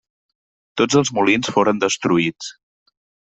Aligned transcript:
Tots 0.81 0.97
els 1.01 1.11
molins 1.17 1.51
foren 1.57 1.83
destruïts. 1.85 2.49